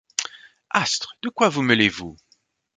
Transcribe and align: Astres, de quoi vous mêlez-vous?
Astres, 0.71 1.15
de 1.21 1.29
quoi 1.29 1.49
vous 1.49 1.61
mêlez-vous? 1.61 2.17